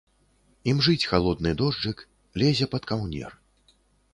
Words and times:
Імжыць 0.71 1.03
халодны 1.11 1.51
дожджык, 1.59 1.97
лезе 2.43 2.65
пад 2.73 2.83
каўнер. 2.93 3.37